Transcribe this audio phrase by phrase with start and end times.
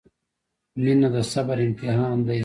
[0.83, 2.39] •مینه د صبر امتحان دی.